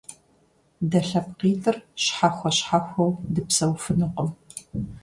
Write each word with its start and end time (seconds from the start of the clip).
Дэ 0.89 0.99
лъэпкъитӀыр 1.07 1.77
щхьэхуэ-щхьэхуэу 2.03 3.11
дыпсэуфынукъым. 3.33 4.29